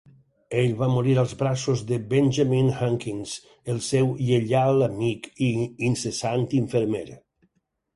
Ell 0.61 0.71
va 0.77 0.87
morir 0.93 1.13
als 1.23 1.35
braços 1.41 1.83
de 1.91 1.99
Benjamin 2.15 2.73
Hunkins, 2.79 3.37
el 3.75 3.85
seu 3.93 4.13
lleial 4.33 4.85
amic 4.91 5.33
i 5.53 5.55
incessant 5.93 6.53
infermer. 6.67 7.09